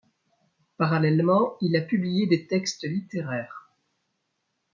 [0.77, 3.69] Parallèlement, il a publié des textes littéraires.